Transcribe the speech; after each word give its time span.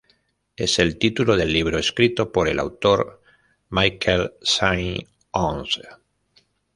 Es 0.55 0.79
el 0.79 0.97
título 0.97 1.37
del 1.37 1.53
libro 1.53 1.77
escrito 1.77 2.31
por 2.31 2.47
el 2.49 2.57
autor 2.57 3.21
Michael 3.69 4.33
Saint-Onge. 4.41 5.87